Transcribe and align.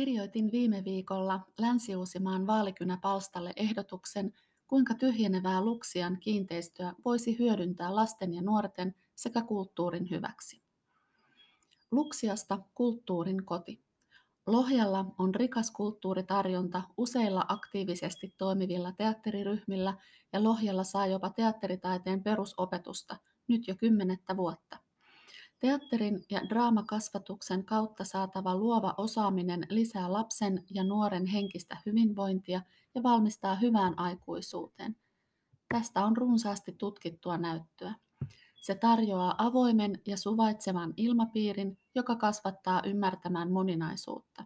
Kirjoitin 0.00 0.52
viime 0.52 0.84
viikolla 0.84 1.40
Länsi-Uusimaan 1.58 2.46
vaalikynäpalstalle 2.46 3.52
ehdotuksen, 3.56 4.32
kuinka 4.68 4.94
tyhjenevää 4.94 5.64
Luksian 5.64 6.18
kiinteistöä 6.20 6.92
voisi 7.04 7.38
hyödyntää 7.38 7.94
lasten 7.94 8.34
ja 8.34 8.42
nuorten 8.42 8.94
sekä 9.14 9.42
kulttuurin 9.42 10.10
hyväksi. 10.10 10.62
Luksiasta 11.90 12.58
kulttuurin 12.74 13.44
koti. 13.44 13.80
Lohjalla 14.46 15.06
on 15.18 15.34
rikas 15.34 15.70
kulttuuritarjonta 15.70 16.82
useilla 16.96 17.44
aktiivisesti 17.48 18.34
toimivilla 18.38 18.92
teatteriryhmillä 18.92 19.94
ja 20.32 20.44
Lohjalla 20.44 20.84
saa 20.84 21.06
jopa 21.06 21.30
teatteritaiteen 21.30 22.22
perusopetusta 22.22 23.16
nyt 23.48 23.68
jo 23.68 23.74
kymmenettä 23.74 24.36
vuotta. 24.36 24.78
Teatterin 25.60 26.24
ja 26.30 26.40
draamakasvatuksen 26.48 27.64
kautta 27.64 28.04
saatava 28.04 28.56
luova 28.56 28.94
osaaminen 28.96 29.66
lisää 29.70 30.12
lapsen 30.12 30.64
ja 30.70 30.84
nuoren 30.84 31.26
henkistä 31.26 31.76
hyvinvointia 31.86 32.62
ja 32.94 33.02
valmistaa 33.02 33.54
hyvään 33.54 33.98
aikuisuuteen. 33.98 34.96
Tästä 35.68 36.04
on 36.04 36.16
runsaasti 36.16 36.72
tutkittua 36.72 37.38
näyttöä. 37.38 37.94
Se 38.60 38.74
tarjoaa 38.74 39.34
avoimen 39.38 40.00
ja 40.06 40.16
suvaitsevan 40.16 40.94
ilmapiirin, 40.96 41.78
joka 41.94 42.16
kasvattaa 42.16 42.82
ymmärtämään 42.84 43.52
moninaisuutta. 43.52 44.44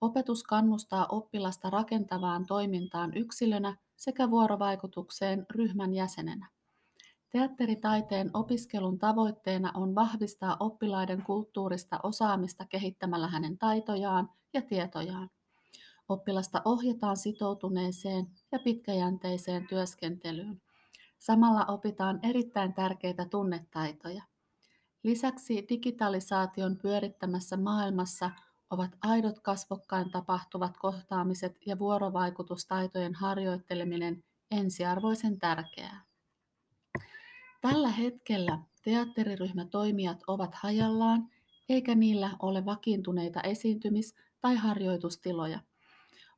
Opetus 0.00 0.42
kannustaa 0.42 1.06
oppilasta 1.06 1.70
rakentavaan 1.70 2.46
toimintaan 2.46 3.16
yksilönä 3.16 3.76
sekä 3.96 4.30
vuorovaikutukseen 4.30 5.46
ryhmän 5.50 5.94
jäsenenä. 5.94 6.53
Teatteritaiteen 7.34 8.30
opiskelun 8.34 8.98
tavoitteena 8.98 9.72
on 9.74 9.94
vahvistaa 9.94 10.56
oppilaiden 10.60 11.22
kulttuurista 11.22 12.00
osaamista 12.02 12.64
kehittämällä 12.64 13.28
hänen 13.28 13.58
taitojaan 13.58 14.30
ja 14.52 14.62
tietojaan. 14.62 15.30
Oppilasta 16.08 16.62
ohjataan 16.64 17.16
sitoutuneeseen 17.16 18.26
ja 18.52 18.58
pitkäjänteiseen 18.58 19.66
työskentelyyn. 19.66 20.62
Samalla 21.18 21.64
opitaan 21.64 22.20
erittäin 22.22 22.74
tärkeitä 22.74 23.24
tunnetaitoja. 23.24 24.22
Lisäksi 25.02 25.66
digitalisaation 25.68 26.76
pyörittämässä 26.82 27.56
maailmassa 27.56 28.30
ovat 28.70 28.90
aidot 29.02 29.40
kasvokkain 29.40 30.10
tapahtuvat 30.10 30.76
kohtaamiset 30.78 31.56
ja 31.66 31.78
vuorovaikutustaitojen 31.78 33.14
harjoitteleminen 33.14 34.24
ensiarvoisen 34.50 35.38
tärkeää. 35.38 36.13
Tällä 37.70 37.88
hetkellä 37.88 38.58
teatteriryhmätoimijat 38.82 40.22
ovat 40.26 40.54
hajallaan, 40.54 41.28
eikä 41.68 41.94
niillä 41.94 42.30
ole 42.42 42.64
vakiintuneita 42.64 43.40
esiintymis- 43.40 44.14
tai 44.40 44.56
harjoitustiloja. 44.56 45.60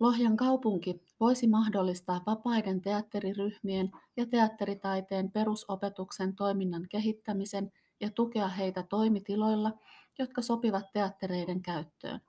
Lohjan 0.00 0.36
kaupunki 0.36 1.02
voisi 1.20 1.46
mahdollistaa 1.46 2.22
vapaiden 2.26 2.80
teatteriryhmien 2.80 3.92
ja 4.16 4.26
teatteritaiteen 4.26 5.30
perusopetuksen 5.30 6.36
toiminnan 6.36 6.86
kehittämisen 6.90 7.72
ja 8.00 8.10
tukea 8.10 8.48
heitä 8.48 8.82
toimitiloilla, 8.82 9.72
jotka 10.18 10.42
sopivat 10.42 10.92
teattereiden 10.92 11.62
käyttöön. 11.62 12.20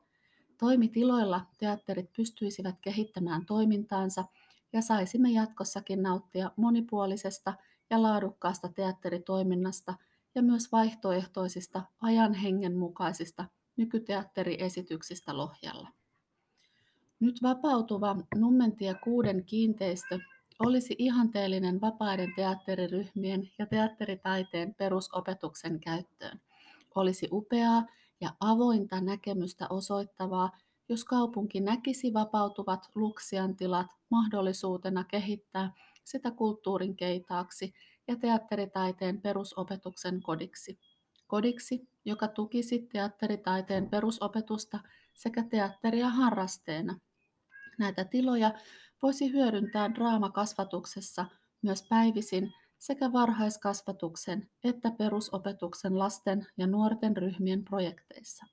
Toimitiloilla 0.60 1.42
teatterit 1.58 2.14
pystyisivät 2.16 2.76
kehittämään 2.82 3.46
toimintaansa 3.46 4.26
ja 4.74 4.82
saisimme 4.82 5.30
jatkossakin 5.30 6.04
nauttia 6.04 6.52
monipuolisesta 6.56 7.54
ja 7.90 8.02
laadukkaasta 8.02 8.70
teatteritoiminnasta 8.70 9.94
ja 10.36 10.44
myös 10.44 10.72
vaihtoehtoisista 10.72 11.84
ajan 12.02 12.34
hengen 12.34 12.78
mukaisista 12.78 13.46
nykyteatteriesityksistä 13.78 15.38
Lohjalla. 15.38 15.90
Nyt 17.20 17.40
vapautuva 17.44 18.16
Nummentie 18.36 18.94
6 19.04 19.44
kiinteistö 19.46 20.20
olisi 20.60 20.96
ihanteellinen 20.98 21.82
vapaiden 21.82 22.34
teatteriryhmien 22.36 23.52
ja 23.60 23.66
teatteritaiteen 23.66 24.76
perusopetuksen 24.76 25.80
käyttöön. 25.80 26.42
Olisi 26.96 27.28
upeaa 27.32 27.86
ja 28.22 28.30
avointa 28.40 29.02
näkemystä 29.02 29.68
osoittavaa, 29.70 30.52
jos 30.90 31.06
kaupunki 31.06 31.60
näkisi 31.60 32.14
vapautuvat 32.14 32.90
Luksian 32.96 33.56
tilat 33.56 33.88
mahdollisuutena 34.10 35.04
kehittää 35.04 35.74
sitä 36.06 36.32
kulttuurin 36.32 36.96
keitaaksi 36.96 37.74
ja 38.08 38.16
teatteritaiteen 38.16 39.22
perusopetuksen 39.22 40.22
kodiksi. 40.22 40.80
Kodiksi, 41.28 41.90
joka 42.06 42.28
tukisi 42.28 42.88
teatteritaiteen 42.92 43.90
perusopetusta 43.90 44.80
sekä 45.14 45.44
teatteria 45.44 46.10
harrasteena. 46.10 47.00
Näitä 47.80 48.06
tiloja 48.06 48.54
voisi 49.02 49.32
hyödyntää 49.32 49.96
draamakasvatuksessa 49.96 51.26
myös 51.62 51.84
päivisin 51.90 52.54
sekä 52.78 53.14
varhaiskasvatuksen 53.14 54.50
että 54.64 54.92
perusopetuksen 54.92 56.00
lasten 56.00 56.48
ja 56.58 56.68
nuorten 56.68 57.18
ryhmien 57.18 57.64
projekteissa. 57.64 58.46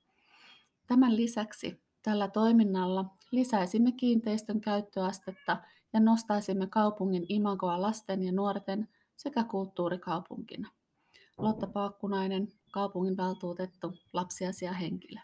Tämän 0.87 1.15
lisäksi 1.15 1.83
tällä 2.03 2.27
toiminnalla 2.27 3.05
lisäisimme 3.31 3.91
kiinteistön 3.91 4.61
käyttöastetta 4.61 5.57
ja 5.93 5.99
nostaisimme 5.99 6.67
kaupungin 6.67 7.25
imagoa 7.29 7.81
lasten 7.81 8.23
ja 8.23 8.31
nuorten 8.31 8.87
sekä 9.15 9.43
kulttuurikaupunkina. 9.43 10.69
Lotta 11.37 11.67
Paakkunainen, 11.67 12.47
kaupunginvaltuutettu, 12.71 13.93
lapsiasiahenkilö. 14.13 15.19